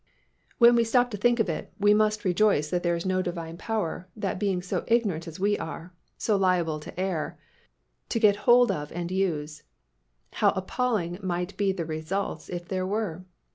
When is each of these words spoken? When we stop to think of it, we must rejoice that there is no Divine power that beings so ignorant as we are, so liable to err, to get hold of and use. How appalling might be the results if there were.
When 0.57 0.73
we 0.75 0.83
stop 0.83 1.11
to 1.11 1.17
think 1.17 1.39
of 1.39 1.47
it, 1.47 1.71
we 1.79 1.93
must 1.93 2.25
rejoice 2.25 2.71
that 2.71 2.81
there 2.81 2.95
is 2.95 3.05
no 3.05 3.21
Divine 3.21 3.55
power 3.55 4.07
that 4.15 4.39
beings 4.39 4.65
so 4.65 4.83
ignorant 4.87 5.27
as 5.27 5.39
we 5.39 5.59
are, 5.59 5.93
so 6.17 6.35
liable 6.35 6.79
to 6.79 6.99
err, 6.99 7.37
to 8.09 8.19
get 8.19 8.35
hold 8.49 8.71
of 8.71 8.91
and 8.93 9.11
use. 9.11 9.61
How 10.33 10.49
appalling 10.55 11.19
might 11.21 11.55
be 11.55 11.71
the 11.71 11.85
results 11.85 12.49
if 12.49 12.67
there 12.67 12.87
were. 12.87 13.25